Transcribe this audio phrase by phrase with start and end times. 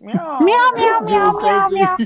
[0.00, 1.96] Miau, miau, miau, miau, miau, miau.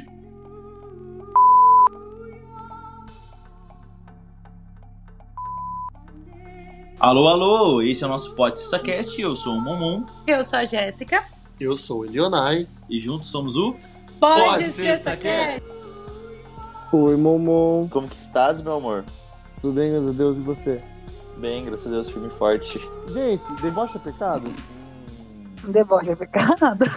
[6.99, 11.23] Alô, alô, esse é o nosso Podcast eu sou o Momon Eu sou a Jéssica.
[11.61, 12.67] Eu sou o Elionai.
[12.89, 13.77] e juntos somos o...
[14.19, 15.63] Pode ser Cast.
[16.91, 17.87] Oi, Momon.
[17.89, 19.05] Como que estás, meu amor?
[19.61, 20.83] Tudo bem, graças a Deus, e você?
[21.37, 22.79] Bem, graças a Deus, firme e forte.
[23.13, 24.51] Gente, deboche é pecado?
[25.69, 26.85] Deboche é pecado.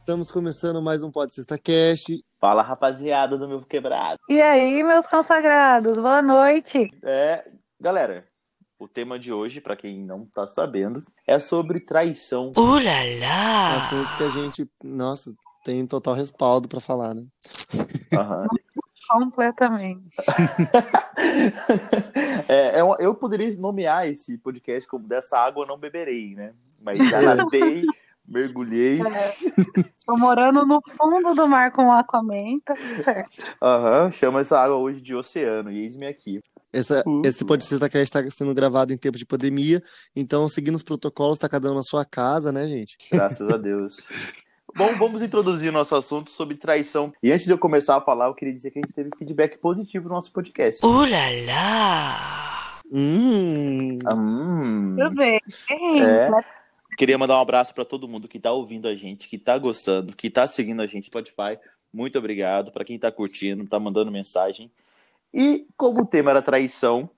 [0.00, 2.22] Estamos começando mais um Pode Sexta Cast.
[2.40, 4.18] Fala, rapaziada do meu quebrado.
[4.28, 6.90] E aí, meus consagrados, boa noite.
[7.04, 7.44] É,
[7.80, 8.26] galera,
[8.78, 12.52] o tema de hoje, pra quem não tá sabendo, é sobre traição.
[13.76, 15.32] Assuntos que a gente, nossa,
[15.64, 17.22] tem total respaldo pra falar, né?
[18.18, 18.46] Aham.
[19.10, 20.16] Completamente.
[22.48, 26.52] É, é eu poderia nomear esse podcast como Dessa Água Eu Não Beberei, né?
[26.80, 27.84] Mas já nadei,
[28.26, 28.98] mergulhei.
[30.06, 33.54] Tô morando no fundo do mar com o Aquaman, tá certo.
[33.62, 36.40] Aham, chama essa água hoje de oceano, e eis-me aqui.
[36.72, 37.22] Essa, Uhum.
[37.24, 39.82] esse Pode Sexta Cast está sendo gravado em tempo de pandemia,
[40.16, 42.96] então, seguindo os protocolos, tá cada um na sua casa, né, gente?
[43.12, 44.08] Graças a Deus.
[44.80, 47.12] Bom, vamos introduzir o nosso assunto sobre traição.
[47.22, 49.58] E antes de eu começar a falar, eu queria dizer que a gente teve feedback
[49.58, 50.80] positivo no nosso podcast.
[52.92, 55.40] Hum, Hum, Tudo bem.
[55.70, 56.28] É.
[56.96, 60.14] Queria mandar um abraço para todo mundo que tá ouvindo a gente, que tá gostando,
[60.14, 61.58] que tá seguindo a gente no Spotify.
[61.92, 64.70] Muito obrigado para quem tá curtindo, tá mandando mensagem.
[65.32, 67.08] E como o tema era traição,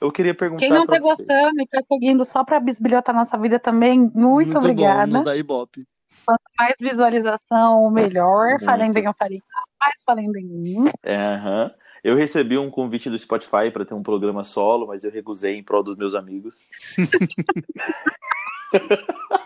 [0.00, 1.24] eu queria perguntar Quem não pra tá você.
[1.24, 4.14] gostando e tá seguindo só pra bisbilhotar nossa vida também, muito,
[4.52, 5.06] muito obrigada.
[5.06, 5.86] bom, nos dá ibope.
[6.24, 8.50] Quanto mais visualização, melhor.
[8.50, 8.64] Muito.
[8.64, 9.42] Falem bem, eu falei.
[9.80, 10.90] Mais falem de mim.
[11.02, 11.70] É, aham.
[12.04, 15.62] Eu recebi um convite do Spotify para ter um programa solo, mas eu recusei em
[15.62, 16.56] prol dos meus amigos.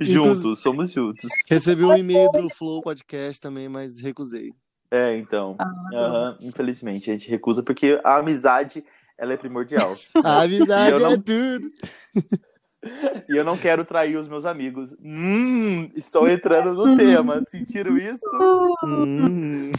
[0.00, 1.28] juntos, somos juntos.
[1.48, 4.52] Recebi um e-mail do Flow Podcast também, mas recusei.
[4.90, 5.56] É, então.
[5.58, 8.84] Ah, aham, Infelizmente, a gente recusa porque a amizade
[9.18, 9.92] ela é primordial.
[10.22, 11.70] A amizade Eu não- é tudo.
[13.28, 14.94] E eu não quero trair os meus amigos.
[15.02, 17.42] Hum, estou entrando no tema.
[17.48, 18.24] Sentiram isso?
[18.84, 19.70] Hum.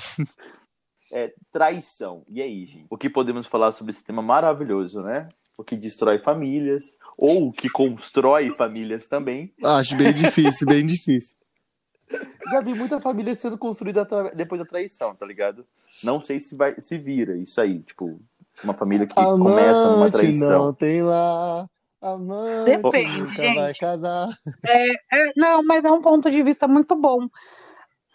[1.13, 2.23] É traição.
[2.27, 2.87] E aí, gente?
[2.89, 5.29] O que podemos falar sobre esse tema maravilhoso, né?
[5.57, 9.53] O que destrói famílias, ou o que constrói famílias também.
[9.63, 11.37] Acho bem difícil, bem difícil.
[12.51, 14.05] Já vi muita família sendo construída
[14.35, 15.65] depois da traição, tá ligado?
[16.03, 18.19] Não sei se vai se vira isso aí, tipo,
[18.63, 20.65] uma família que começa numa Amante traição.
[20.65, 21.67] não tem lá.
[22.05, 23.55] Amante Depende, nunca gente.
[23.55, 24.27] vai casar.
[24.67, 27.27] É, não, mas é um ponto de vista muito bom.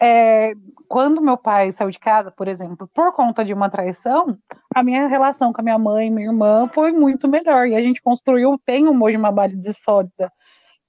[0.01, 0.53] É,
[0.87, 4.35] quando meu pai saiu de casa, por exemplo, por conta de uma traição,
[4.73, 7.67] a minha relação com a minha mãe e minha irmã foi muito melhor.
[7.67, 10.31] E a gente construiu, tem um hoje uma base sólida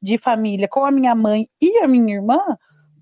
[0.00, 2.38] de família com a minha mãe e a minha irmã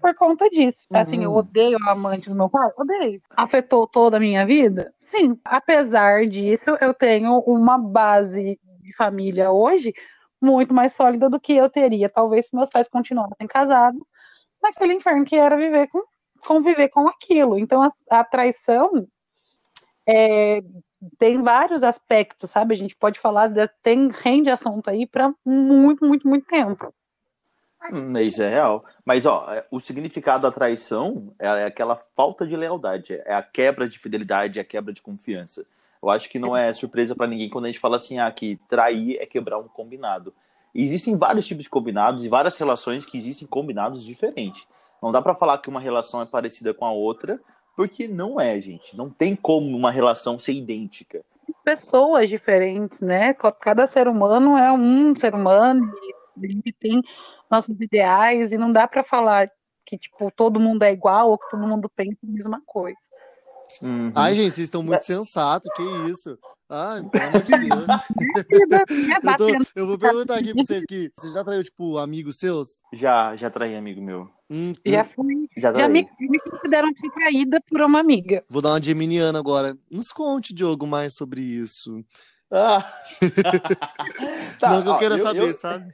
[0.00, 0.86] por conta disso.
[0.92, 1.36] Assim, eu Uhum.
[1.36, 2.70] odeio a amante do meu pai?
[2.76, 3.20] Odeio.
[3.36, 4.92] Afetou toda a minha vida?
[4.98, 5.38] Sim.
[5.44, 8.58] Apesar disso, eu tenho uma base
[8.90, 9.94] de família hoje
[10.40, 14.00] muito mais sólida do que eu teria, talvez, se meus pais continuassem casados,
[14.62, 16.02] naquele inferno que era viver com,
[16.46, 17.58] conviver com aquilo.
[17.58, 19.06] Então, a, a traição
[20.08, 20.62] é,
[21.18, 22.74] tem vários aspectos, sabe?
[22.74, 26.92] A gente pode falar, de, tem, rende assunto aí para muito, muito, muito tempo.
[28.20, 28.84] Isso é real.
[29.04, 33.88] Mas, ó, é- o significado da traição é aquela falta de lealdade, é a quebra
[33.88, 35.66] de fidelidade, é a quebra de confiança.
[36.02, 38.58] Eu acho que não é surpresa pra ninguém quando a gente fala assim, ah, que
[38.68, 40.34] trair é quebrar um combinado.
[40.74, 44.66] E existem vários tipos de combinados e várias relações que existem combinados diferentes.
[45.02, 47.40] Não dá pra falar que uma relação é parecida com a outra,
[47.76, 48.96] porque não é, gente.
[48.96, 51.24] Não tem como uma relação ser idêntica.
[51.64, 53.34] Pessoas diferentes, né?
[53.60, 55.92] Cada ser humano é um ser humano
[56.42, 57.02] e tem
[57.50, 59.50] nossos ideais e não dá para falar
[59.84, 62.98] que tipo todo mundo é igual ou que todo mundo pensa a mesma coisa.
[63.82, 64.12] Uhum.
[64.14, 66.38] Ai, gente, vocês estão muito sensatos, que isso?
[66.68, 67.88] Ai, pelo amor de Deus.
[68.52, 72.38] É Eu, tô- eu vou perguntar aqui pra vocês que você já traiu, tipo, amigos
[72.38, 72.80] seus?
[72.92, 74.28] Já, já traí amigo meu.
[74.50, 78.42] Hum, Já fui, Já já me, me consideram ser traída por uma amiga.
[78.48, 79.76] Vou dar uma geminiana agora.
[79.90, 82.04] Nos conte, Diogo, mais sobre isso.
[82.52, 82.84] Ah.
[84.58, 85.88] Tá, não que eu ó, queira eu- saber, eu- sabe?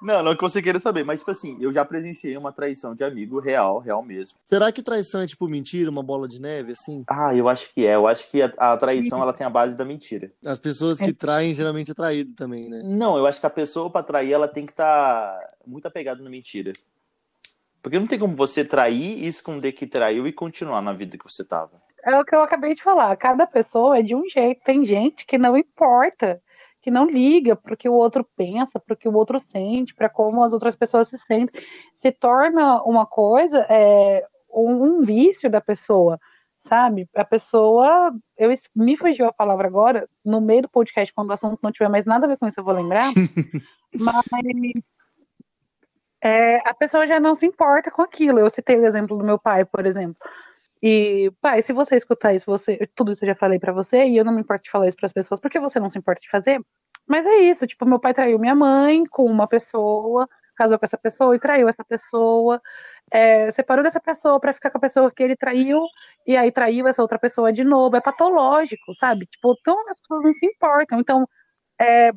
[0.00, 3.04] Não, não que você queira saber, mas tipo assim, eu já presenciei uma traição de
[3.04, 4.38] amigo real, real mesmo.
[4.44, 7.04] Será que traição é tipo mentira, uma bola de neve, assim?
[7.08, 7.94] Ah, eu acho que é.
[7.94, 10.32] Eu acho que a, a traição ela tem a base da mentira.
[10.44, 12.82] As pessoas que traem geralmente é traído também, né?
[12.84, 16.30] Não, eu acho que a pessoa pra trair ela tem que estar muito apegada na
[16.30, 16.72] mentira.
[17.82, 21.24] Porque não tem como você trair e esconder que traiu e continuar na vida que
[21.24, 21.80] você tava.
[22.02, 23.14] É o que eu acabei de falar.
[23.16, 24.62] Cada pessoa é de um jeito.
[24.64, 26.40] Tem gente que não importa
[26.80, 29.94] que não liga para o que o outro pensa, para o que o outro sente,
[29.94, 31.62] para como as outras pessoas se sentem,
[31.94, 36.18] se torna uma coisa, é, um, um vício da pessoa,
[36.58, 37.08] sabe?
[37.14, 41.60] A pessoa, eu me fugiu a palavra agora, no meio do podcast, quando o assunto
[41.62, 43.04] não tiver mais nada a ver com isso, eu vou lembrar,
[43.94, 44.24] mas
[46.22, 48.38] é, a pessoa já não se importa com aquilo.
[48.38, 50.16] Eu citei o exemplo do meu pai, por exemplo.
[50.82, 54.16] E, pai, se você escutar isso, você, tudo isso eu já falei para você, e
[54.16, 56.20] eu não me importo de falar isso para as pessoas, porque você não se importa
[56.20, 56.60] de fazer.
[57.06, 60.98] Mas é isso, tipo, meu pai traiu minha mãe com uma pessoa, casou com essa
[60.98, 62.60] pessoa e traiu essa pessoa,
[63.10, 65.82] é, separou dessa pessoa para ficar com a pessoa que ele traiu,
[66.26, 67.96] e aí traiu essa outra pessoa de novo.
[67.96, 69.26] É patológico, sabe?
[69.26, 71.00] Tipo, então as pessoas não se importam.
[71.00, 71.28] Então,
[71.80, 72.12] é,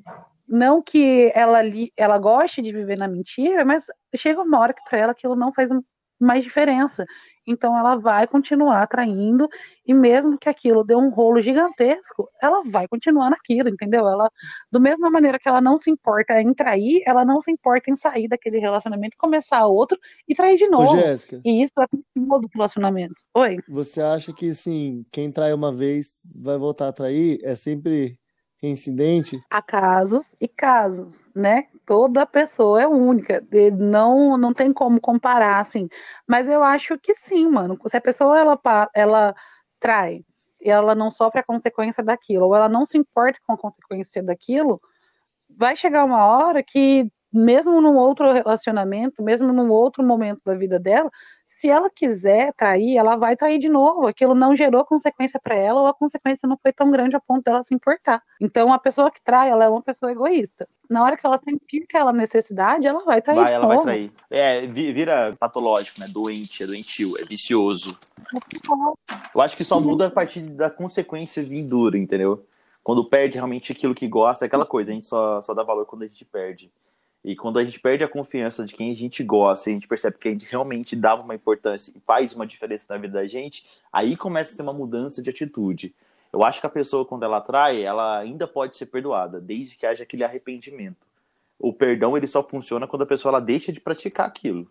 [0.47, 1.59] não que ela,
[1.97, 5.53] ela goste de viver na mentira, mas chega uma hora que para ela aquilo não
[5.53, 5.69] faz
[6.19, 7.05] mais diferença.
[7.45, 9.47] Então ela vai continuar traindo
[9.85, 14.07] e mesmo que aquilo dê um rolo gigantesco, ela vai continuar naquilo, entendeu?
[14.07, 14.29] Ela,
[14.71, 17.95] do mesma maneira que ela não se importa em trair, ela não se importa em
[17.95, 19.97] sair daquele relacionamento, começar outro
[20.27, 20.93] e trair de novo.
[20.93, 21.85] Ô, Jéssica, e isso é
[22.17, 23.15] o do relacionamento.
[23.33, 23.57] Oi.
[23.67, 27.39] Você acha que sim, quem trai uma vez vai voltar a trair?
[27.43, 28.17] É sempre
[28.63, 29.43] reincidente?
[29.49, 31.67] Há casos e casos, né?
[31.85, 33.43] Toda pessoa é única,
[33.77, 35.89] não não tem como comparar assim.
[36.25, 37.77] Mas eu acho que sim, mano.
[37.87, 38.59] Se a pessoa ela
[38.95, 39.35] ela
[39.79, 40.23] trai
[40.61, 44.23] e ela não sofre a consequência daquilo, ou ela não se importa com a consequência
[44.23, 44.81] daquilo,
[45.49, 50.79] vai chegar uma hora que mesmo num outro relacionamento, mesmo num outro momento da vida
[50.79, 51.09] dela,
[51.45, 54.07] se ela quiser trair, ela vai trair de novo.
[54.07, 57.43] Aquilo não gerou consequência para ela, ou a consequência não foi tão grande a ponto
[57.43, 58.21] dela se importar.
[58.39, 60.67] Então, a pessoa que trai, ela é uma pessoa egoísta.
[60.89, 63.75] Na hora que ela sentir aquela necessidade, ela vai trair vai, de ela novo.
[63.75, 64.11] vai trair.
[64.29, 66.07] É, vira patológico, né?
[66.07, 67.97] Doente, é doentio, é vicioso.
[69.33, 72.45] Eu acho que só muda a partir da consequência vindoura, entendeu?
[72.83, 75.85] Quando perde realmente aquilo que gosta, é aquela coisa, a gente só, só dá valor
[75.85, 76.69] quando a gente perde.
[77.23, 80.17] E quando a gente perde a confiança de quem a gente gosta, a gente percebe
[80.17, 83.65] que a gente realmente dava uma importância e faz uma diferença na vida da gente,
[83.91, 85.95] aí começa a ter uma mudança de atitude.
[86.33, 89.85] Eu acho que a pessoa, quando ela trai, ela ainda pode ser perdoada, desde que
[89.85, 91.07] haja aquele arrependimento.
[91.57, 94.69] O perdão, ele só funciona quando a pessoa ela deixa de praticar aquilo.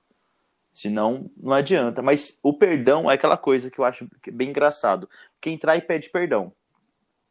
[0.75, 2.03] Senão, não adianta.
[2.03, 5.09] Mas o perdão é aquela coisa que eu acho bem engraçado.
[5.41, 6.53] Quem trai pede perdão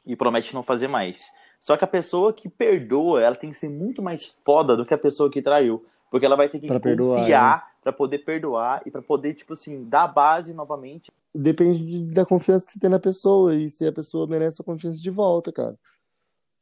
[0.05, 1.29] e promete não fazer mais.
[1.61, 4.93] Só que a pessoa que perdoa, ela tem que ser muito mais foda do que
[4.93, 5.85] a pessoa que traiu.
[6.09, 7.71] Porque ela vai ter que Pra perdoar, confiar né?
[7.83, 11.11] pra poder perdoar e pra poder, tipo assim, dar base novamente.
[11.33, 14.65] Depende de- da confiança que você tem na pessoa e se a pessoa merece a
[14.65, 15.77] confiança de volta, cara.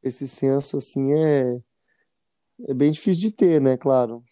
[0.04, 1.60] Esse senso, assim, é,
[2.68, 3.76] é bem difícil de ter, né?
[3.78, 4.24] Claro.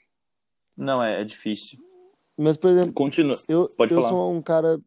[0.76, 1.80] Não, é, é difícil.
[2.38, 3.36] Mas, por exemplo, Continua.
[3.50, 4.10] eu, Pode eu falar.
[4.14, 4.80] sou um cara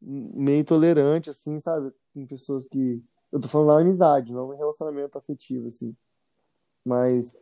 [0.00, 1.90] meio tolerante, assim, sabe?
[2.12, 3.02] Com pessoas que.
[3.32, 5.96] Eu tô falando na amizade, não em relacionamento afetivo, assim.
[6.84, 7.36] Mas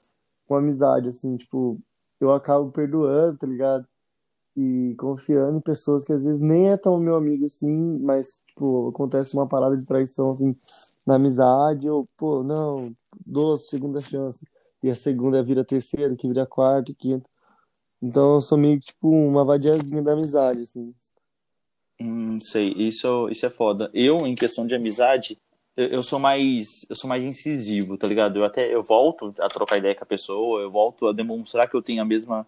[0.46, 1.80] com amizade, assim, tipo,
[2.20, 3.86] eu acabo perdoando, tá ligado?
[4.56, 8.88] E confiando em pessoas que às vezes nem é tão meu amigo assim, mas, tipo,
[8.88, 10.56] acontece uma parada de traição, assim,
[11.06, 12.94] na amizade, eu, pô, não,
[13.26, 14.44] dou a segunda chance.
[14.82, 17.28] E a segunda vira terceira, que vira a quarta quinta.
[18.02, 20.94] Então eu sou meio tipo, uma vadiazinha da amizade, assim.
[22.00, 23.90] Hum, sei, isso, isso é foda.
[23.92, 25.38] Eu, em questão de amizade,
[25.76, 28.38] eu, sou mais eu sou mais incisivo, tá ligado?
[28.38, 31.74] Eu até eu volto a trocar ideia com a pessoa, eu volto a demonstrar que
[31.74, 32.46] eu tenho a mesma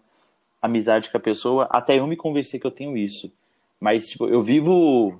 [0.61, 3.31] amizade com a pessoa, até eu me convencer que eu tenho isso.
[3.79, 5.19] Mas tipo, eu vivo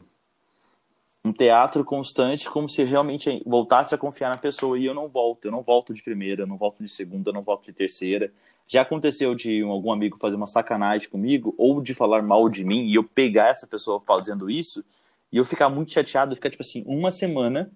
[1.26, 5.46] um teatro constante como se realmente voltasse a confiar na pessoa e eu não volto,
[5.46, 8.32] eu não volto de primeira, eu não volto de segunda, eu não volto de terceira.
[8.68, 12.64] Já aconteceu de um- algum amigo fazer uma sacanagem comigo ou de falar mal de
[12.64, 14.84] mim e eu pegar essa pessoa fazendo isso
[15.32, 17.72] e eu ficar muito chateado, ficar tipo assim, uma semana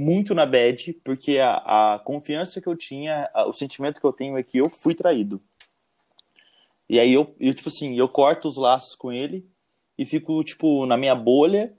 [0.00, 4.12] muito na bad, porque a, a confiança que eu tinha, a- o sentimento que eu
[4.12, 5.42] tenho é que eu fui traído.
[6.88, 9.44] E aí eu, eu, tipo assim, eu corto os laços com ele
[9.98, 11.74] e fico, tipo, na minha bolha,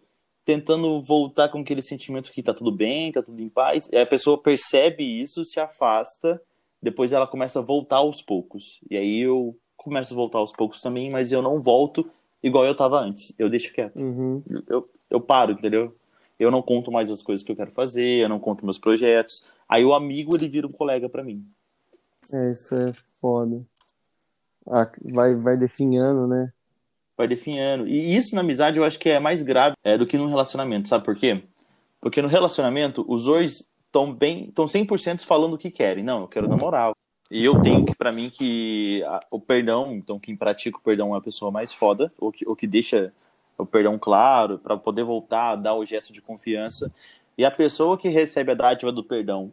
[0.46, 3.88] tentando voltar com aquele sentimento que tá tudo bem, tá tudo em paz.
[3.92, 6.42] E a pessoa percebe isso, se afasta,
[6.82, 8.80] depois ela começa a voltar aos poucos.
[8.92, 12.10] E aí eu começo a voltar aos poucos também, mas eu não volto
[12.44, 13.34] igual eu tava antes.
[13.40, 14.44] Eu deixo quieto Uhum.
[14.68, 15.96] eu, eu paro, entendeu?
[16.40, 19.46] Eu não conto mais as coisas que eu quero fazer, eu não conto meus projetos.
[19.68, 21.46] Aí o amigo, ele vira um colega pra mim.
[22.32, 23.62] É, isso é foda.
[24.68, 26.52] Ah, vai, vai definhando, né?
[27.18, 27.88] Vai definhando.
[27.88, 30.88] E isso na amizade eu acho que é mais grave é, do que num relacionamento,
[30.88, 31.44] sabe por quê?
[32.00, 36.04] Porque no relacionamento, os dois estão bem, estão 100% falando o que querem.
[36.04, 36.94] Não, eu quero namorar.
[37.30, 41.14] E eu tenho que, pra mim, que a- o perdão, então quem pratica o perdão
[41.14, 43.14] é a pessoa mais foda, ou que, ou que deixa
[43.60, 46.92] o perdão claro, pra poder voltar, dar o gesto de confiança.
[47.38, 49.52] E a pessoa que recebe a dádiva do perdão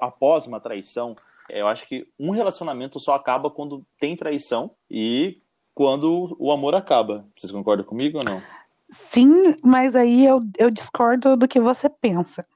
[0.00, 1.14] após uma traição,
[1.50, 5.40] eu acho que um relacionamento só acaba quando tem traição e
[5.74, 7.26] quando o amor acaba.
[7.36, 8.40] Vocês concordam comigo ou não?
[8.90, 12.46] Sim, mas aí eu, eu discordo do que você pensa.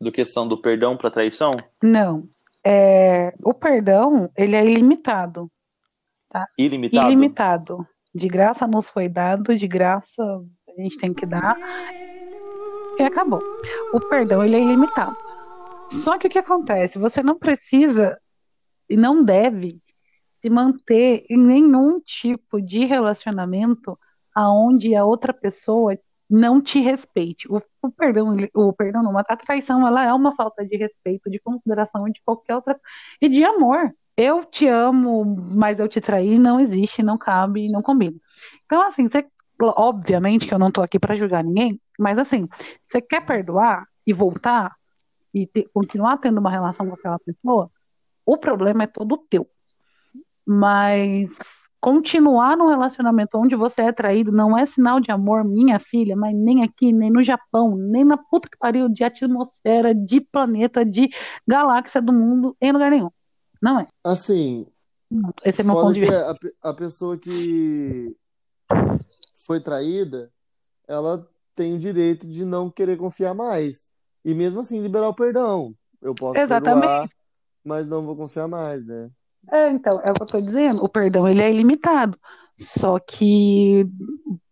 [0.00, 1.56] Do questão do perdão para traição?
[1.82, 2.28] Não.
[2.62, 5.50] É, o perdão, ele é ilimitado.
[6.28, 6.46] Tá?
[6.58, 7.10] Ilimitado?
[7.10, 7.88] Ilimitado.
[8.14, 11.56] De graça nos foi dado, de graça a gente tem que dar.
[12.98, 13.42] E acabou.
[13.92, 15.16] O perdão, ele é ilimitado.
[15.90, 16.98] Só que o que acontece?
[16.98, 18.18] Você não precisa
[18.88, 19.80] e não deve
[20.40, 23.98] se manter em nenhum tipo de relacionamento
[24.34, 27.50] aonde a outra pessoa não te respeite.
[27.50, 31.38] O, o perdão, o perdão não, a traição, ela é uma falta de respeito, de
[31.38, 32.80] consideração de qualquer outra
[33.20, 33.94] e de amor.
[34.16, 38.16] Eu te amo, mas eu te traí, não existe, não cabe, não combina.
[38.64, 39.26] Então, assim, você,
[39.60, 42.48] obviamente que eu não tô aqui para julgar ninguém, mas assim,
[42.88, 44.74] você quer perdoar e voltar
[45.32, 47.70] e ter, continuar tendo uma relação com aquela pessoa,
[48.24, 49.48] o problema é todo teu.
[50.46, 51.30] Mas
[51.80, 56.34] continuar num relacionamento onde você é traído não é sinal de amor, minha filha, mas
[56.34, 61.10] nem aqui, nem no Japão, nem na puta que pariu de atmosfera, de planeta, de
[61.46, 63.10] galáxia do mundo, em lugar nenhum.
[63.64, 63.86] Não é.
[64.04, 64.66] Assim.
[65.42, 66.36] Esse é meu ponto de vista.
[66.62, 68.14] A, a pessoa que
[69.46, 70.30] foi traída,
[70.86, 73.90] ela tem o direito de não querer confiar mais.
[74.22, 75.74] E mesmo assim liberar o perdão.
[76.02, 76.82] Eu posso Exatamente.
[76.82, 77.08] perdoar,
[77.64, 79.08] mas não vou confiar mais, né?
[79.50, 80.84] É, então, é o que eu tô dizendo.
[80.84, 82.18] O perdão, ele é ilimitado.
[82.58, 83.88] Só que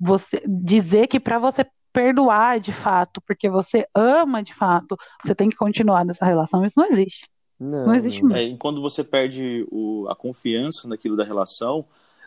[0.01, 5.51] você dizer que para você perdoar de fato, porque você ama de fato, você tem
[5.51, 7.29] que continuar nessa relação, isso não existe.
[7.63, 8.23] Não, não existe.
[8.33, 11.85] É, quando você perde o, a confiança naquilo da relação,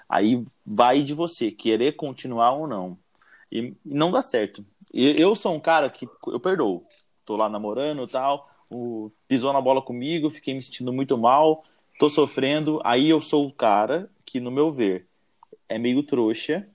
[0.08, 2.98] aí vai de você querer continuar ou não.
[3.52, 4.66] E, e não dá certo.
[4.94, 6.86] E, eu sou um cara que eu perdoo.
[7.26, 11.64] Tô lá namorando e tal, o, pisou na bola comigo, fiquei me sentindo muito mal
[11.98, 15.08] tô sofrendo, aí eu sou o cara que, no meu ver,
[15.68, 16.68] é meio trouxa,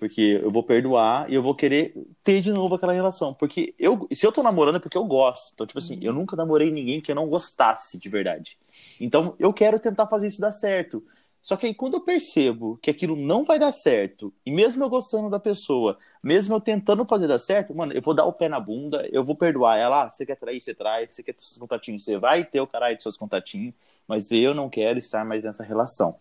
[0.00, 3.32] porque eu vou perdoar e eu vou querer ter de novo aquela relação.
[3.32, 5.52] Porque eu, se eu tô namorando é porque eu gosto.
[5.54, 8.58] Então, tipo assim, eu nunca namorei ninguém que eu não gostasse de verdade.
[9.00, 11.04] Então, eu quero tentar fazer isso dar certo.
[11.42, 14.90] Só que aí, quando eu percebo que aquilo não vai dar certo, e mesmo eu
[14.90, 18.48] gostando da pessoa, mesmo eu tentando fazer dar certo, mano, eu vou dar o pé
[18.48, 20.04] na bunda, eu vou perdoar ela.
[20.04, 22.66] Ah, você quer trair, você traz, você quer ter seus contatinhos, você vai ter o
[22.66, 23.74] caralho dos seus contatinhos
[24.10, 26.16] mas eu não quero estar mais nessa relação.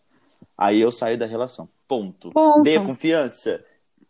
[0.56, 1.68] Aí eu saio da relação.
[1.88, 2.30] Ponto.
[2.30, 2.62] Ponto.
[2.62, 3.66] Dê confiança.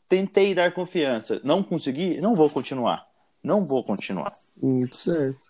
[0.09, 1.39] Tentei dar confiança.
[1.43, 2.19] Não consegui?
[2.19, 3.05] Não vou continuar.
[3.43, 4.33] Não vou continuar.
[4.61, 5.49] Muito certo.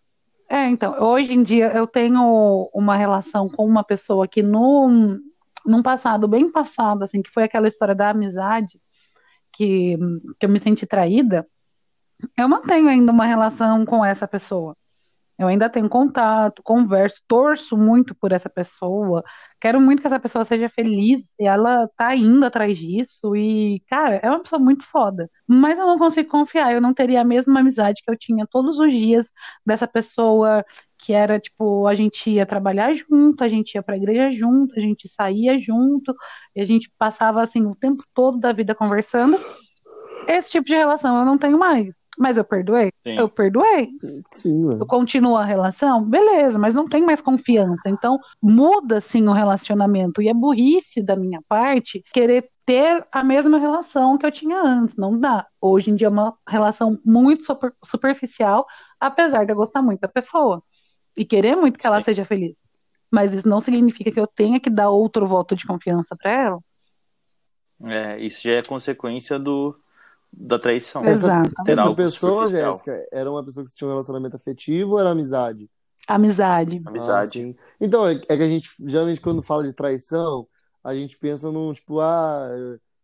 [0.49, 5.19] É, então, hoje em dia eu tenho uma relação com uma pessoa que no,
[5.65, 8.81] num passado bem passado, assim, que foi aquela história da amizade,
[9.53, 9.97] que,
[10.39, 11.47] que eu me senti traída,
[12.35, 14.75] eu mantenho ainda uma relação com essa pessoa.
[15.37, 19.23] Eu ainda tenho contato, converso, torço muito por essa pessoa,
[19.59, 24.15] quero muito que essa pessoa seja feliz e ela tá indo atrás disso e, cara,
[24.23, 25.29] é uma pessoa muito foda.
[25.47, 28.79] Mas eu não consigo confiar, eu não teria a mesma amizade que eu tinha todos
[28.79, 29.29] os dias
[29.65, 30.63] dessa pessoa
[30.97, 34.81] que era tipo, a gente ia trabalhar junto, a gente ia pra igreja junto, a
[34.81, 36.13] gente saía junto,
[36.55, 39.37] e a gente passava assim o tempo todo da vida conversando.
[40.27, 41.98] Esse tipo de relação eu não tenho mais.
[42.19, 42.91] Mas eu perdoei?
[43.07, 43.17] Sim.
[43.17, 43.91] Eu perdoei.
[44.29, 46.03] Sim, eu continuo a relação?
[46.03, 47.89] Beleza, mas não tem mais confiança.
[47.89, 50.21] Então, muda sim o relacionamento.
[50.21, 54.97] E é burrice da minha parte querer ter a mesma relação que eu tinha antes.
[54.97, 55.47] Não dá.
[55.61, 58.67] Hoje em dia é uma relação muito super, superficial,
[58.99, 60.61] apesar de eu gostar muito da pessoa.
[61.15, 62.57] E querer muito que ela seja feliz.
[63.09, 66.59] Mas isso não significa que eu tenha que dar outro voto de confiança para ela.
[67.85, 69.73] É, isso já é consequência do,
[70.31, 71.05] da traição.
[71.05, 71.51] Exato.
[71.67, 75.69] Essa, essa pessoa, Jéssica, era uma pessoa que tinha um relacionamento afetivo ou era amizade?
[76.07, 76.81] Amizade.
[76.85, 77.55] Amizade.
[77.59, 80.47] Ah, então, é, é, que a gente, geralmente, quando fala de traição,
[80.83, 82.49] a gente pensa num, tipo, ah,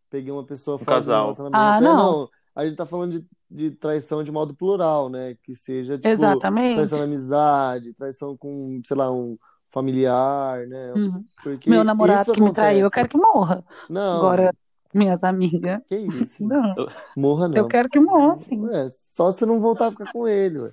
[0.09, 1.31] peguei uma pessoa um casal.
[1.51, 1.89] Ah, não.
[1.89, 2.29] É, não.
[2.55, 5.35] A gente tá falando de, de traição de modo plural, né?
[5.43, 6.75] Que seja, tipo, Exatamente.
[6.75, 9.37] traição na amizade, traição com, sei lá, um
[9.69, 10.93] familiar, né?
[10.93, 11.25] Uhum.
[11.67, 12.47] Meu namorado que acontece.
[12.47, 13.63] me traiu, eu quero que morra.
[13.89, 14.17] Não.
[14.19, 14.55] Agora,
[14.95, 15.81] minhas amigas.
[15.87, 16.47] Que isso?
[16.47, 16.73] Não.
[17.15, 17.57] Morra não.
[17.57, 18.67] Eu quero que morra, sim.
[18.73, 20.71] É, só se não voltar a ficar com ele, ué.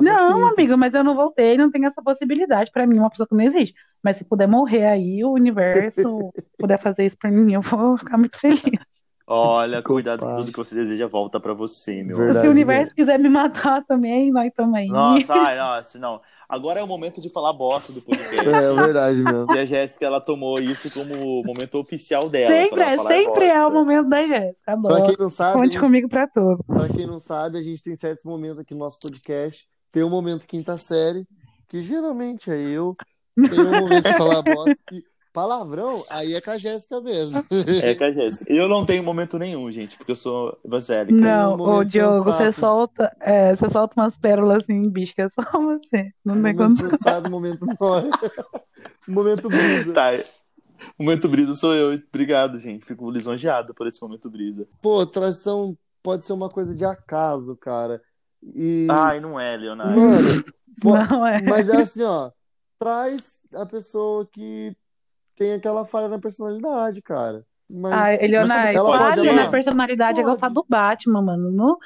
[0.00, 0.54] Não, assim.
[0.54, 2.70] amigo, mas eu não voltei, não tem essa possibilidade.
[2.70, 3.74] Para mim, uma pessoa que não existe.
[4.02, 6.18] Mas se puder morrer aí, o universo
[6.58, 9.02] puder fazer isso para mim, eu vou ficar muito feliz.
[9.26, 12.16] Olha, cuidado com tudo que você deseja volta para você, meu.
[12.16, 12.94] Verdade, se o universo mesmo.
[12.96, 14.88] quiser me matar também, nós também.
[14.90, 16.20] Nossa, ai, nossa, não.
[16.52, 18.48] Agora é o momento de falar bosta do podcast.
[18.48, 19.54] É, é verdade mesmo.
[19.54, 22.54] E a Jéssica, ela tomou isso como o momento oficial dela.
[22.54, 24.78] Sempre, é, sempre é o momento da Jéssica.
[24.80, 25.58] Pra quem não sabe.
[25.58, 26.62] Conte gente, comigo pra tudo.
[26.64, 30.10] Pra quem não sabe, a gente tem certos momentos aqui no nosso podcast tem um
[30.10, 31.28] momento quinta série,
[31.68, 32.94] que geralmente é eu,
[33.36, 37.44] tem um momento de falar bosta e palavrão, aí é com a Jéssica mesmo.
[37.82, 38.52] É com a Jéssica.
[38.52, 41.18] Eu não tenho momento nenhum, gente, porque eu sou evangélica.
[41.18, 42.36] Não, um momento ô Diogo, sensato.
[42.36, 46.10] você solta, é, você solta umas pérolas assim, bicho, que é só você.
[46.24, 46.90] Não tem momento condição.
[46.90, 47.66] sensato, momento
[49.08, 49.92] momento brisa.
[49.92, 50.10] Tá.
[50.98, 52.00] Momento brisa sou eu.
[52.08, 52.84] Obrigado, gente.
[52.84, 54.66] Fico lisonjeado por esse momento brisa.
[54.80, 58.02] Pô, traição pode ser uma coisa de acaso, cara.
[58.42, 59.98] E, Ai, não é, Leonardo.
[60.00, 60.44] mano,
[60.80, 61.40] pô, Não é.
[61.42, 62.30] mas é assim, ó,
[62.78, 64.76] traz a pessoa que
[65.36, 67.44] tem aquela falha na personalidade, cara.
[67.68, 70.34] Mas, Ai, Eleonai, ela pode falha na personalidade é Pode.
[70.34, 71.50] gostar do Batman, mano.
[71.50, 71.78] Não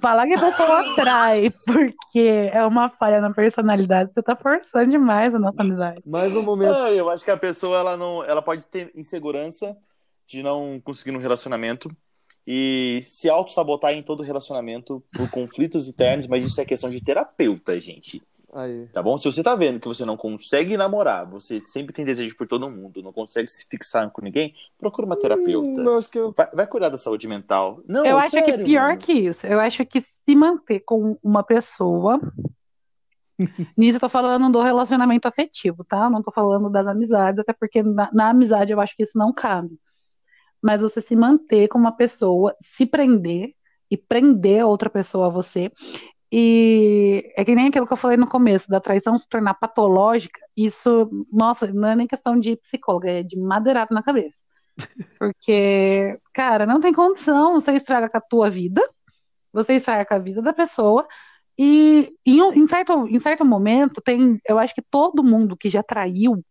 [0.00, 5.34] falar que a pessoa atrai porque é uma falha na personalidade, você tá forçando demais
[5.34, 6.02] a nossa amizade.
[6.06, 6.74] mais um momento.
[6.74, 9.76] Ah, eu acho que a pessoa ela não, ela pode ter insegurança
[10.26, 11.90] de não conseguir um relacionamento
[12.46, 17.78] e se auto-sabotar em todo relacionamento por conflitos internos, mas isso é questão de terapeuta,
[17.78, 18.22] gente.
[18.54, 18.86] Aí.
[18.88, 19.16] Tá bom?
[19.16, 22.68] Se você tá vendo que você não consegue namorar, você sempre tem desejo por todo
[22.70, 26.10] mundo, não consegue se fixar com ninguém, procura uma Hum, terapeuta.
[26.10, 26.32] que eu.
[26.36, 27.80] Vai, vai cuidar da saúde mental.
[27.88, 28.98] Não, eu acho que pior mano.
[28.98, 32.20] que isso, eu acho que se manter com uma pessoa.
[33.76, 36.04] Nisso eu tô falando do relacionamento afetivo, tá?
[36.04, 39.16] Eu não tô falando das amizades, até porque na, na amizade eu acho que isso
[39.16, 39.78] não cabe.
[40.62, 43.54] Mas você se manter com uma pessoa, se prender
[43.90, 45.72] e prender a outra pessoa a você.
[46.34, 50.40] E é que nem aquilo que eu falei no começo, da traição se tornar patológica,
[50.56, 54.38] isso, nossa, não é nem questão de psicóloga, é de madeirado na cabeça.
[55.18, 58.82] Porque, cara, não tem condição, você estraga com a tua vida,
[59.52, 61.06] você estraga com a vida da pessoa,
[61.58, 65.82] e em, em certo, em certo momento, tem, eu acho que todo mundo que já
[65.82, 66.42] traiu,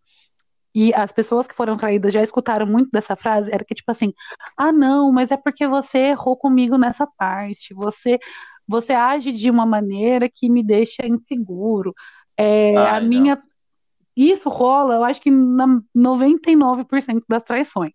[0.73, 4.13] e as pessoas que foram traídas já escutaram muito dessa frase, era que tipo assim,
[4.55, 8.19] ah não, mas é porque você errou comigo nessa parte, você,
[8.67, 11.93] você age de uma maneira que me deixa inseguro,
[12.37, 13.07] é, a Ai, não.
[13.09, 13.43] minha...
[14.15, 15.65] Isso rola, eu acho que na
[15.95, 17.91] 99% das traições.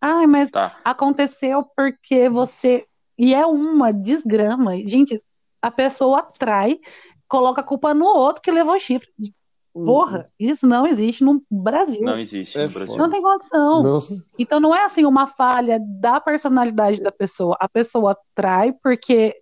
[0.00, 0.76] Ai, mas Tá.
[0.84, 2.84] aconteceu porque você.
[3.18, 4.76] E é uma desgrama.
[4.76, 5.22] Gente,
[5.60, 6.78] a pessoa trai,
[7.28, 9.08] coloca a culpa no outro que levou chifre.
[9.74, 12.02] Porra, isso não existe no Brasil.
[12.02, 12.96] Não existe É no Brasil.
[12.96, 13.82] Não tem condição.
[13.82, 13.98] Não,
[14.38, 17.56] Então não é assim uma falha da personalidade da pessoa.
[17.60, 19.34] A pessoa trai porque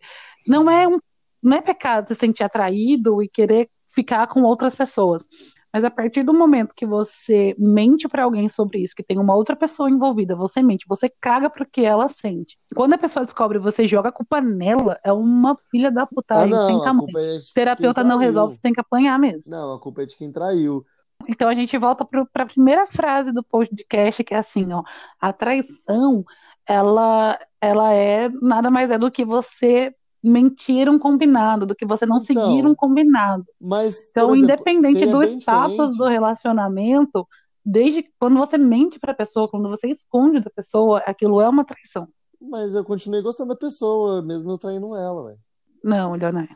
[0.47, 0.99] não é um,
[1.43, 5.25] não é pecado se sentir atraído e querer ficar com outras pessoas.
[5.73, 9.35] Mas a partir do momento que você mente pra alguém sobre isso, que tem uma
[9.35, 12.57] outra pessoa envolvida, você mente, você caga pro que ela sente.
[12.75, 16.59] Quando a pessoa descobre você joga a culpa nela, é uma filha da Ah, putagem
[16.61, 17.05] sem não, a tamanho.
[17.05, 19.51] culpa é Terapeuta não resolve, você tem que apanhar mesmo.
[19.51, 20.85] Não, a culpa é de quem traiu.
[21.29, 24.83] Então a gente volta para a primeira frase do podcast, que é assim, ó,
[25.21, 26.25] a traição,
[26.67, 29.95] ela, ela é nada mais é do que você
[30.27, 33.45] mentir um combinado, do que você não Então, seguir um combinado.
[33.61, 35.99] Mas, Então, exemplo, independente do status diferente.
[35.99, 37.27] do relacionamento,
[37.65, 41.49] desde que- quando você mente para a pessoa, quando você esconde da pessoa, aquilo é
[41.49, 42.09] uma traição.
[42.41, 45.39] Mas eu continuei gostando da pessoa, mesmo eu traindo ela, velho.
[45.83, 46.55] Não, Leonardo.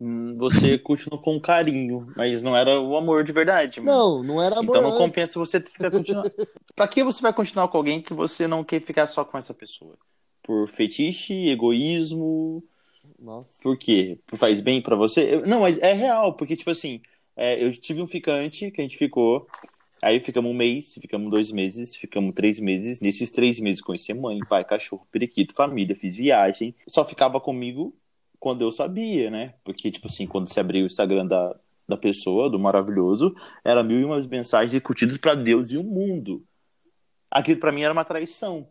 [0.00, 3.80] Hum, Você continuou com carinho, mas não era o amor de verdade.
[3.80, 3.96] mano.
[3.96, 4.98] Não, não era amor Então não antes.
[4.98, 6.30] compensa você ficar continuando.
[6.74, 9.54] pra que você vai continuar com alguém que você não quer ficar só com essa
[9.54, 9.96] pessoa?
[10.42, 12.62] Por fetiche, egoísmo?
[13.24, 13.62] Nossa.
[13.62, 14.18] Por quê?
[14.34, 15.36] Faz bem pra você?
[15.36, 17.00] Eu- não, mas é real, porque tipo assim,
[17.34, 19.48] é, eu tive um ficante que a gente ficou,
[20.02, 23.00] aí ficamos um mês, ficamos dois meses, ficamos três meses.
[23.00, 26.74] Nesses três meses conheci mãe, pai, cachorro, periquito, família, fiz viagem.
[26.86, 27.96] Só ficava comigo
[28.38, 29.54] quando eu sabia, né?
[29.64, 31.56] Porque, tipo assim, quando você abria o Instagram da,
[31.88, 33.34] da pessoa, do maravilhoso,
[33.64, 36.44] era mil e umas mensagens curtidas pra Deus e o mundo.
[37.30, 38.68] Aquilo pra mim era uma traição.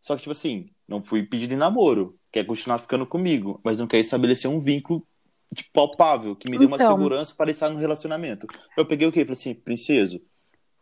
[0.00, 2.16] Só que, tipo assim, não fui pedir em namoro.
[2.32, 5.06] Quer continuar ficando comigo, mas não quer estabelecer um vínculo
[5.54, 6.88] tipo, palpável, que me dê uma Então.
[6.96, 8.46] segurança para estar no relacionamento.
[8.76, 9.24] Eu peguei o quê?
[9.24, 10.20] Falei assim, princeso,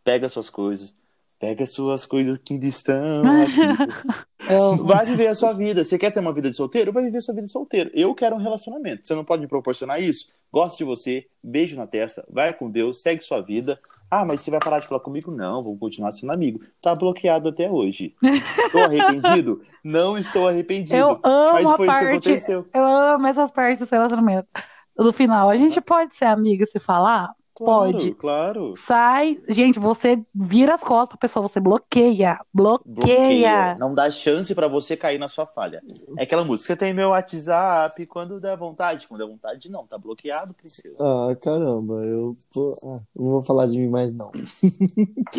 [0.02, 0.96] pega suas coisas.
[1.40, 4.82] Pega suas coisas que ainda estão aqui.
[4.82, 5.84] Vai viver a sua vida.
[5.84, 6.92] Você quer ter uma vida de solteiro?
[6.92, 7.90] Vai viver a sua vida de solteiro.
[7.94, 9.06] Eu quero um relacionamento.
[9.06, 10.26] Você não pode me proporcionar isso?
[10.52, 13.78] Gosto de você, beijo na testa, vai com Deus, segue sua vida.
[14.10, 15.30] Ah, mas você vai parar de falar comigo?
[15.30, 16.60] Não, vou continuar sendo amigo.
[16.80, 18.14] Tá bloqueado até hoje.
[18.22, 19.60] Estou arrependido?
[19.84, 20.96] Não estou arrependido.
[20.96, 22.06] eu amo mas a foi isso que parte.
[22.06, 22.66] aconteceu.
[22.72, 24.48] Eu amo essas partes do relacionamento.
[24.96, 27.30] No final, a gente pode ser amiga e se falar?
[27.58, 28.14] Claro, Pode.
[28.14, 28.72] Claro.
[28.76, 32.94] Sai, gente, você vira as costas pra pessoa, você bloqueia, bloqueia.
[32.94, 33.76] Bloqueia.
[33.78, 35.82] Não dá chance pra você cair na sua falha.
[36.16, 36.68] É aquela música.
[36.68, 39.08] Você tem meu WhatsApp quando der vontade.
[39.08, 39.84] Quando der vontade, não.
[39.86, 40.96] Tá bloqueado, princesa.
[41.00, 42.72] Ah, caramba, eu tô...
[42.84, 44.30] ah, não vou falar de mim mais, não.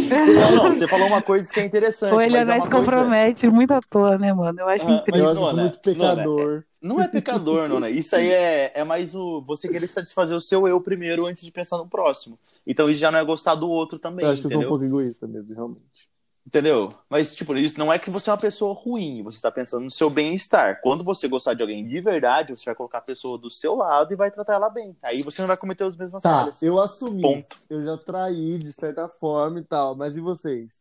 [0.09, 0.73] Não, não.
[0.73, 2.13] Você falou uma coisa que é interessante.
[2.13, 4.59] O mas é se coisa- compromete muito à toa, né, mano?
[4.59, 5.23] Eu acho Ah, incrível.
[5.23, 6.63] Eu acho que eu sou Nona, muito pecador.
[6.81, 7.89] Não é pecador, Nona.
[7.89, 11.51] Isso aí é, é mais o você querer satisfazer o seu eu primeiro antes de
[11.51, 12.39] pensar no próximo.
[12.65, 14.61] Então isso já não é gostar do outro também, Eu acho que eu sou um
[14.63, 14.69] entendeu?
[14.79, 16.09] pouco egoísta mesmo, realmente.
[16.47, 16.93] Entendeu?
[17.09, 19.91] Mas, tipo, isso não é que você é uma pessoa ruim, você tá pensando no
[19.91, 20.79] seu bem-estar.
[20.81, 24.13] Quando você gostar de alguém de verdade, você vai colocar a pessoa do seu lado
[24.13, 24.95] e vai tratar ela bem.
[25.03, 26.61] Aí você não vai cometer as mesmas Tá, falhas.
[26.63, 27.21] eu assumi.
[27.21, 27.55] Ponto.
[27.69, 30.73] Eu já traí de certa forma e tal, mas e vocês?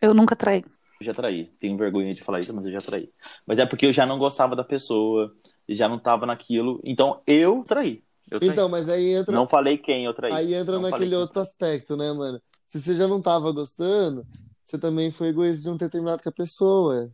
[0.00, 0.64] Eu nunca traí.
[1.02, 1.46] Eu já traí.
[1.58, 3.10] Tenho vergonha de falar isso, mas eu já traí.
[3.44, 5.34] Mas é porque eu já não gostava da pessoa,
[5.68, 6.80] já não tava naquilo.
[6.84, 8.04] Então eu traí.
[8.30, 8.50] Eu traí.
[8.50, 10.32] Então, mas aí entra, Não falei quem eu traí.
[10.32, 12.40] aí entra Não naquele outro aspecto, né, mano?
[12.66, 14.24] Se você já não tava gostando,
[14.64, 17.10] você também foi egoísta de não ter terminado com a pessoa.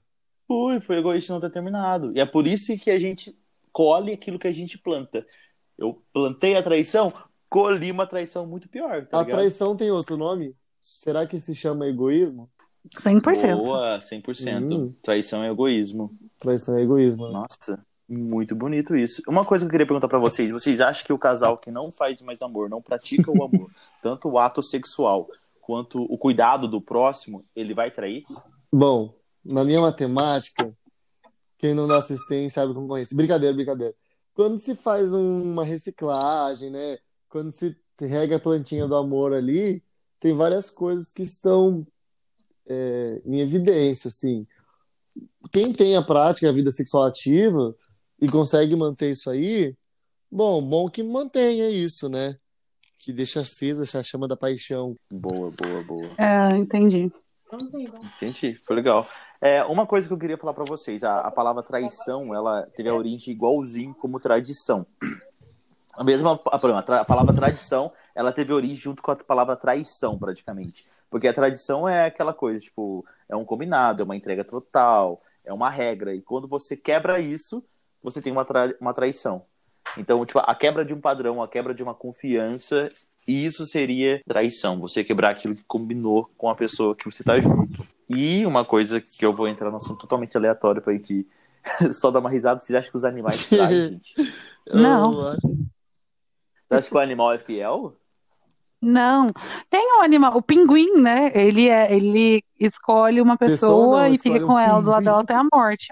[0.46, 2.12] Fui, foi egoísta de não ter terminado.
[2.14, 3.37] E é por isso que a gente
[3.72, 5.27] colhe aquilo que a gente planta.
[5.77, 7.12] Eu plantei a traição,
[7.48, 9.37] colhi uma traição muito pior, tá A ligado?
[9.37, 10.55] traição tem outro nome?
[10.81, 12.51] Será que se chama egoísmo?
[12.96, 13.57] 100%.
[13.57, 14.72] Boa, 100%.
[14.72, 14.94] Hum.
[15.03, 16.16] Traição é egoísmo.
[16.38, 17.29] Traição é egoísmo.
[17.29, 19.22] Nossa, muito bonito isso.
[19.29, 21.92] Uma coisa que eu queria perguntar pra vocês: vocês acham que o casal que não
[21.92, 23.70] faz mais amor, não pratica o amor,
[24.03, 25.29] tanto o ato sexual
[25.61, 28.24] quanto o cuidado do próximo, ele vai trair?
[28.72, 30.74] Bom, na minha matemática,
[31.59, 33.14] quem não dá assistência sabe concorrência.
[33.14, 33.94] Brincadeira, brincadeira.
[34.33, 36.98] Quando se faz uma reciclagem, né?
[37.29, 39.83] Quando se rega a plantinha do amor ali,
[40.20, 41.87] tem várias coisas que estão
[42.68, 44.46] é, em evidência, assim.
[45.52, 47.74] Quem tem a prática, a vida sexual ativa
[48.20, 49.74] e consegue manter isso aí,
[50.31, 52.37] bom, bom que mantenha isso, né?
[52.98, 54.96] Que deixa acesa essa chama da paixão.
[55.11, 56.11] Boa, boa, boa.
[56.18, 57.11] É, entendi.
[58.16, 59.09] Entendi, foi legal.
[59.40, 62.88] É, uma coisa que eu queria falar pra vocês, a, a palavra traição, ela teve
[62.88, 64.87] a origem igualzinho como tradição.
[65.94, 69.57] A mesma, a, perdão, a a palavra tradição, ela teve origem junto com a palavra
[69.57, 70.87] traição, praticamente.
[71.11, 75.53] Porque a tradição é aquela coisa, tipo, é um combinado, é uma entrega total, é
[75.53, 76.14] uma regra.
[76.14, 77.64] E quando você quebra isso,
[78.03, 79.44] você tem uma, tra- uma traição.
[79.97, 82.88] Então, tipo, a quebra de um padrão, a quebra de uma confiança,
[83.27, 84.79] isso seria traição.
[84.81, 87.87] Você quebrar aquilo que combinou com a pessoa que você tá junto.
[88.09, 91.27] E uma coisa que eu vou entrar num assunto totalmente aleatório pra gente
[91.92, 94.14] só dar uma risada, vocês acham que os animais traem, gente?
[94.71, 95.12] Não.
[96.68, 97.97] Você acha que o animal é fiel?
[98.81, 99.33] Não.
[99.71, 101.33] Tem um animal, o pinguim, né?
[101.35, 104.91] Ele é, ele escolhe uma Pessoa pessoa não, e fica um com ela do lado
[104.91, 105.05] pinguim.
[105.05, 105.88] dela até a morte.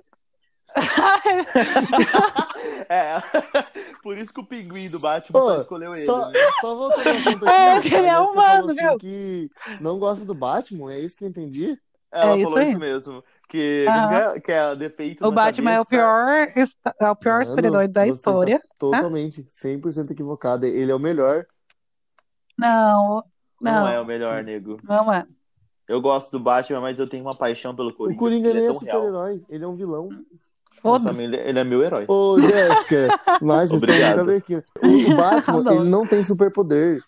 [2.89, 3.15] é,
[4.03, 6.05] por isso que o pinguim do Batman Pô, só escolheu ele.
[6.05, 6.39] só, né?
[6.61, 8.99] só voltando ao assunto É, aqui, porque a ele é humano, assim viu?
[8.99, 11.79] que não gosta do Batman, é isso que eu entendi?
[12.13, 12.63] Ela É isso falou aí.
[12.63, 13.25] isso mesmo.
[13.49, 14.41] Que, como que é?
[14.41, 15.87] que é defeito O na Batman é o cabeça.
[15.87, 16.53] pior,
[17.01, 18.61] é o pior Mano, super-herói da história.
[18.79, 20.67] totalmente, 100% equivocada.
[20.69, 21.47] Ele é o melhor.
[22.59, 23.23] Não,
[23.61, 24.79] Não, não, é o melhor, nego.
[24.85, 25.27] não é.
[25.89, 28.17] Eu gosto do Batman, mas eu tenho uma paixão pelo Coringa.
[28.17, 30.09] O Coringa ele nem é é super-herói, ele é um vilão.
[30.83, 31.17] Foda-se.
[31.17, 32.05] mim, ele, ele é meu herói.
[32.09, 33.09] Ô, Jéssica,
[33.41, 34.25] mas Obrigado.
[34.25, 34.53] muito.
[34.83, 35.77] O, o Batman, Adoro.
[35.81, 37.01] ele não tem superpoder.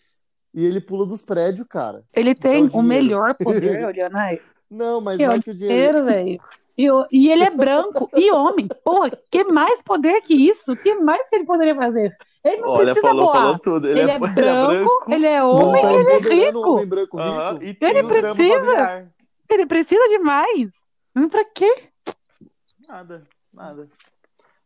[0.55, 2.03] E ele pula dos prédios, cara.
[2.15, 4.41] Ele tem É o o melhor poder, olhando aí.
[4.71, 6.05] Não, mas Que é o mais que o dinheiro.
[6.05, 6.41] velho.
[6.77, 8.69] E, o- e ele é branco e homem.
[8.85, 10.75] Porra, que mais poder que isso?
[10.77, 12.17] Que mais que ele poderia fazer?
[12.49, 13.37] Ele não Olha, precisa falou, voar.
[13.37, 13.89] falou tudo.
[13.89, 16.59] Ele, Ele, é, é, ele é branco, ele é homem tá e ele é empoderando
[16.59, 16.71] o rico.
[16.71, 17.63] homem branco rico?
[17.65, 19.13] e tem Ele precisa.
[19.51, 20.71] Ele precisa de mais.
[21.17, 21.89] Hum, Pra quê?
[22.89, 23.89] Nada, nada.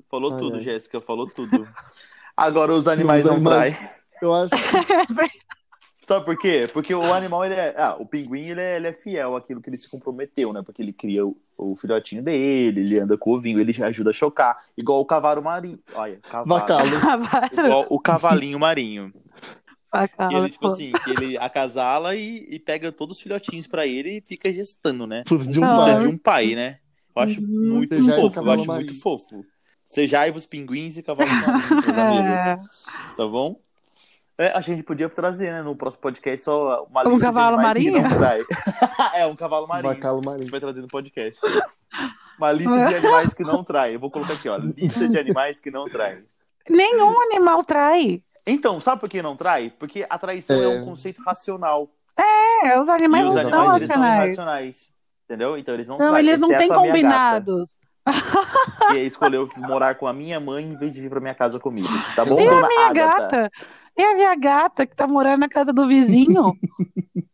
[0.09, 0.61] Falou Ai, tudo.
[0.61, 1.67] Jéssica, falou tudo.
[2.37, 3.91] Agora os animais Os não animais- traem.
[4.23, 4.59] Eu acho que
[6.13, 6.69] Sabe por quê?
[6.73, 7.75] Porque o animal, ele é.
[7.77, 10.63] Ah, o pinguim, ele é, ele é fiel àquilo que ele se comprometeu, né?
[10.63, 14.13] Porque ele cria o, o filhotinho dele, ele anda com o ovinho, ele ajuda a
[14.13, 14.57] chocar.
[14.77, 15.79] Igual o cavalo marinho.
[15.95, 16.91] Olha, cavalo.
[17.53, 19.13] Igual o cavalinho marinho.
[19.91, 20.73] Bacana, Que ele, tipo pô.
[20.73, 25.07] assim, que ele acasala e, e pega todos os filhotinhos pra ele e fica gestando,
[25.07, 25.23] né?
[25.25, 25.99] Tudo de um pai.
[25.99, 26.79] de um pai, né?
[27.15, 27.49] Eu acho Uhum.
[27.75, 28.75] muito e fofo, eu acho marinho.
[28.75, 29.45] muito fofo.
[29.87, 32.43] Sejaivos, pinguins e cavalos marinhos, meus amigos.
[32.43, 32.57] É,
[33.15, 33.61] Tá bom?
[34.39, 37.65] É, a gente podia trazer, né, no próximo podcast só uma Um lista cavalo de
[37.65, 37.95] animais marinho?
[37.95, 38.41] que não trai.
[39.15, 39.91] é, um cavalo marinho.
[39.91, 40.51] A gente marinho.
[40.51, 41.41] vai trazer no podcast.
[42.39, 43.95] Uma lista de animais que não trai.
[43.95, 44.57] Eu vou colocar aqui, ó.
[44.57, 46.23] Lista de animais que não trai.
[46.69, 48.23] nenhum animal trai.
[48.47, 49.73] Então, sabe por que não trai?
[49.79, 50.81] Porque a traição é, É.
[50.81, 51.89] um conceito racional.
[52.17, 54.25] É, os animais e os não são animais, eles são racionais.
[54.27, 54.93] irracionais.
[55.25, 55.57] Entendeu?
[55.59, 56.27] Então eles não Não, traem.
[56.27, 57.79] eles não têm a combinados.
[58.91, 61.89] Que escolheu morar com a minha mãe em vez de vir pra minha casa comigo.
[62.17, 63.19] Tá bom, E a dona minha Agatha?
[63.21, 63.51] gata?
[63.97, 66.53] E a minha gata que tá morando na casa do vizinho?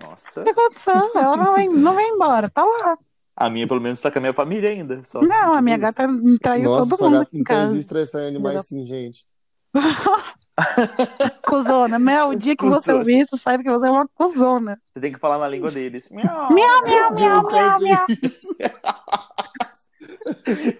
[0.00, 0.44] O Nossa.
[0.44, 1.10] que aconteceu?
[1.16, 2.96] Ela não vem, não vem embora, tá lá.
[3.36, 5.02] A minha, pelo menos, tá com a minha família ainda.
[5.02, 5.20] Só.
[5.20, 5.86] Não, a minha isso.
[5.86, 6.06] gata
[6.40, 7.72] traiu Nossa, todo mundo gato, aqui em então casa.
[7.72, 9.26] existe traição animais sim, gente.
[11.44, 11.98] Cusona.
[11.98, 12.98] Mel, o dia que você Cuzona.
[12.98, 14.80] ouvir isso, saiba que você é uma cuzona.
[14.94, 16.08] Você tem que falar na língua deles.
[16.14, 16.52] Miau.
[16.52, 18.06] Miau, miau, miau, miau, miau.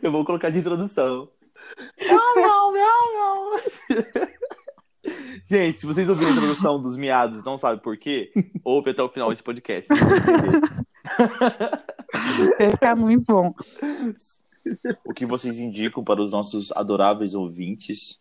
[0.02, 1.28] Eu vou colocar de introdução.
[2.00, 3.60] Miau, miau, miau, miau.
[5.46, 8.30] Gente, se vocês ouviram a introdução dos miados e não sabem por quê,
[8.64, 9.88] ouve até o final desse podcast.
[12.58, 13.54] Vai ficar muito bom.
[15.04, 18.20] o que vocês indicam para os nossos adoráveis ouvintes?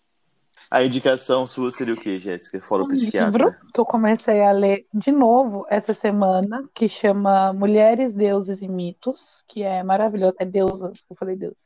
[0.72, 2.60] A indicação sua seria o quê, Jéssica?
[2.62, 3.60] Fora o Um livro psiquiatra.
[3.74, 9.44] que eu comecei a ler de novo essa semana, que chama Mulheres, Deuses e Mitos,
[9.48, 10.36] que é maravilhoso.
[10.40, 11.58] É deusas, eu falei deusas.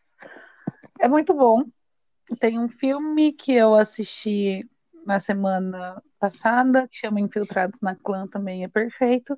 [0.99, 1.63] É muito bom.
[2.39, 4.69] Tem um filme que eu assisti
[5.05, 9.37] na semana passada, que chama Infiltrados na Clã, também é perfeito.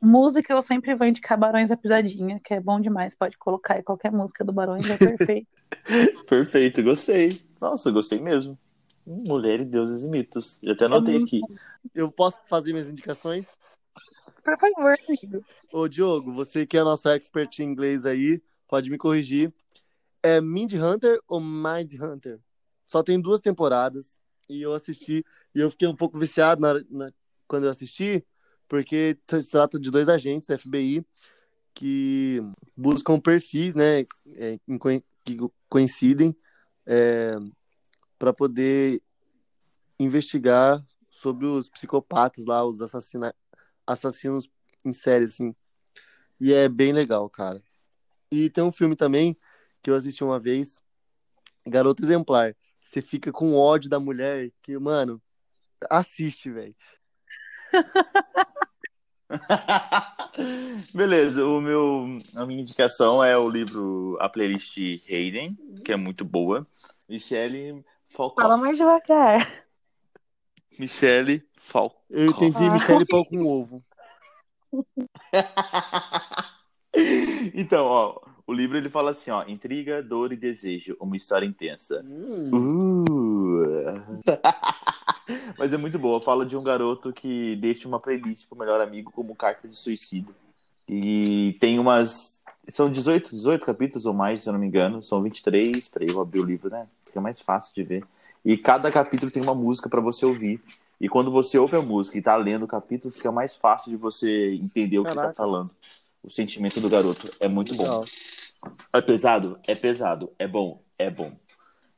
[0.00, 3.14] Música eu sempre vou indicar Barões da Pisadinha, que é bom demais.
[3.14, 5.48] Pode colocar aí qualquer música do Barões, é perfeito.
[6.28, 7.40] Perfeito, gostei.
[7.60, 8.58] Nossa, gostei mesmo.
[9.06, 10.60] Hum, Mulheres, deuses e mitos.
[10.62, 11.40] Eu até anotei aqui.
[11.94, 13.58] Eu posso fazer minhas indicações?
[14.44, 15.44] Por favor, amigo.
[15.72, 19.52] Ô, Diogo, você que é nosso expert em inglês aí, pode me corrigir.
[20.22, 22.38] É Mind Hunter ou Mind Hunter?
[22.86, 25.24] Só tem duas temporadas e eu assisti
[25.54, 27.12] e eu fiquei um pouco viciado na, na-
[27.46, 28.24] quando eu assisti,
[28.68, 31.04] porque se trata de dois agentes da FBI
[31.74, 32.40] que
[32.76, 34.00] buscam perfis, né,
[34.36, 34.58] é,
[35.24, 35.36] que
[35.68, 36.36] coincidem
[38.18, 39.02] para poder
[39.98, 43.34] investigar sobre os psicopatas lá, os assassina
[43.86, 44.48] assassinos
[44.84, 45.54] em série, assim.
[46.40, 47.62] E é bem legal, cara.
[48.30, 49.36] E tem um filme também
[49.82, 50.80] que eu assisti uma vez,
[51.66, 52.56] Garota Exemplar.
[52.92, 55.18] Você fica com ódio da mulher que, mano,
[55.88, 56.76] assiste, velho.
[60.92, 65.96] Beleza, o meu, a minha indicação é o livro A Playlist de Hayden, que é
[65.96, 66.66] muito boa.
[67.08, 68.60] Michele Fala Falcoff.
[68.60, 69.64] mais devagar.
[70.78, 71.98] Michele Falcoff.
[72.10, 72.72] Eu entendi Ah.
[72.74, 73.82] Michele Pão com ovo.
[77.54, 78.20] então, ó,
[78.52, 82.04] o livro ele fala assim, ó, intriga, dor e desejo, uma história intensa.
[82.06, 84.20] Hum, Uh.
[85.58, 86.20] Mas é muito boa.
[86.20, 90.34] Fala de um garoto que deixa uma playlist pro melhor amigo como carta de suicídio.
[90.88, 92.42] E tem umas.
[92.68, 95.02] São 18, 18 capítulos ou mais, se eu não me engano.
[95.02, 95.88] São 23.
[95.88, 96.86] Peraí, eu abrir o livro, né?
[97.06, 98.04] Fica mais fácil de ver.
[98.44, 100.60] E cada capítulo tem uma música pra você ouvir.
[101.00, 103.96] E quando você ouve a música e tá lendo o capítulo, fica mais fácil de
[103.96, 105.28] você entender o que Caraca.
[105.28, 105.70] tá falando.
[106.22, 107.28] O sentimento do garoto.
[107.40, 108.02] É muito bom.
[108.92, 109.58] É pesado?
[109.66, 110.32] É pesado.
[110.38, 110.82] É bom?
[110.98, 111.32] É bom.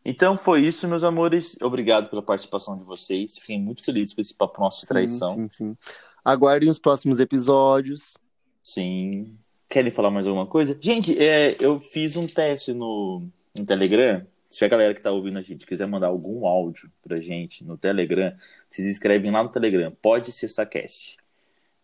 [0.05, 1.57] Então foi isso, meus amores.
[1.62, 3.38] Obrigado pela participação de vocês.
[3.38, 5.35] Fiquei muito feliz com esse papo nosso de traição.
[5.35, 5.77] Sim, sim, sim.
[6.24, 8.16] Aguardem os próximos episódios.
[8.62, 9.37] Sim.
[9.68, 10.77] Querem falar mais alguma coisa?
[10.81, 14.27] Gente, é, eu fiz um teste no, no Telegram.
[14.48, 17.77] Se a galera que tá ouvindo a gente quiser mandar algum áudio pra gente no
[17.77, 18.33] Telegram,
[18.70, 21.16] vocês escrevem lá no Telegram, pode ser StaCast.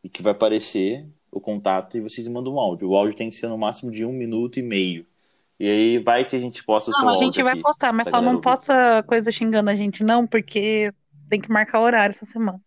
[0.05, 2.90] E que vai aparecer o contato e vocês mandam um áudio.
[2.90, 5.07] O áudio tem que ser no máximo de um minuto e meio.
[5.59, 7.62] E aí vai que a gente posta o seu Não, a gente vai aqui.
[7.62, 8.43] postar, mas só galera não ouvir.
[8.43, 10.93] posta coisa xingando a gente, não, porque
[11.29, 12.61] tem que marcar horário essa semana.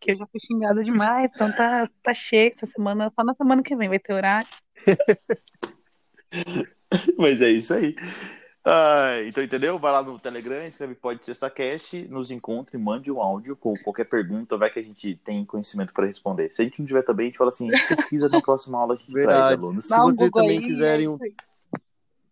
[0.00, 3.10] Que eu já fui xingada demais, então tá, tá cheio essa semana.
[3.10, 4.46] Só na semana que vem vai ter horário.
[7.18, 7.96] Mas é isso aí.
[8.66, 9.78] Ah, então, entendeu?
[9.78, 14.04] Vai lá no Telegram, escreve Pode Ser Cast, nos encontre, mande um áudio com qualquer
[14.04, 16.50] pergunta, vai que a gente tem conhecimento para responder.
[16.52, 18.96] Se a gente não tiver também, a gente fala assim, pesquisa na próxima aula, a
[18.96, 19.54] gente traz Verdade.
[19.62, 19.84] alunos.
[19.84, 21.18] Se vocês também aí, quiserem é um-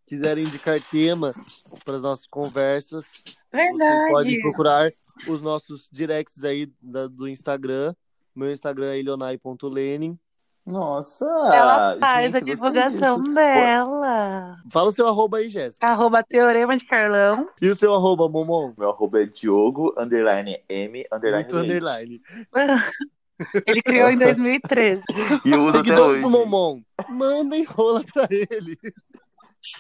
[0.07, 1.37] quiserem indicar temas
[1.85, 4.11] para as nossas conversas, vocês Verdade.
[4.11, 4.91] podem procurar
[5.29, 7.95] os nossos directs aí da- do Instagram.
[8.35, 10.19] Meu Instagram é ilionai.lenin.
[10.65, 11.25] Nossa!
[11.25, 14.57] Ela faz gente, a divulgação dela.
[14.71, 15.85] Fala o seu arroba aí, Jéssica.
[15.87, 17.49] Arroba Teorema de Carlão.
[17.61, 18.73] E o seu arroba, Momon?
[18.79, 22.23] Meu arroba é Diogo, underline M, underline Muito underline.
[23.67, 25.03] Ele criou em 2013.
[25.45, 26.23] E uso até hoje.
[26.23, 28.79] do Momon, mandem rola pra ele.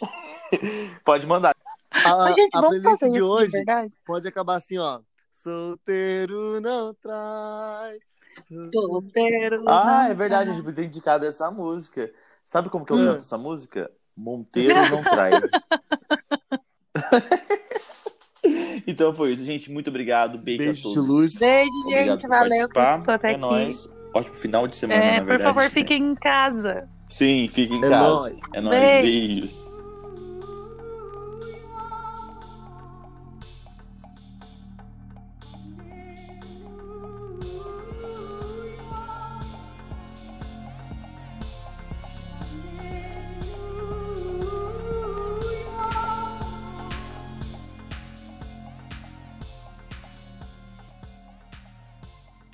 [1.05, 1.55] Pode mandar.
[1.93, 3.65] A, Mas, gente, a playlist de hoje
[4.05, 5.01] pode acabar assim, ó.
[5.33, 7.99] Solteiro não trai.
[8.73, 9.65] Solteiro.
[9.67, 12.11] Ah, não é verdade, a gente podia ter indicado essa música.
[12.47, 13.05] Sabe como que eu Hum.
[13.07, 13.91] canto essa música?
[14.17, 15.31] Monteiro não trai.
[18.87, 19.71] então foi isso, gente.
[19.71, 20.39] Muito obrigado.
[20.39, 21.09] Beijo, Beijo a de todos.
[21.09, 21.35] luz.
[21.39, 22.21] Beijo, Obrigado gente.
[22.23, 23.41] por Valeu escutou até é aqui.
[23.41, 23.93] nóis.
[24.15, 25.55] Ótimo final de semana, É, na por verdade.
[25.55, 26.87] favor, fiquem em casa.
[27.09, 28.09] Sim, fiquem em É casa.
[28.11, 28.37] nóis.
[28.55, 28.79] É nóis.
[28.81, 29.03] Beijo.
[29.03, 29.72] Beijos.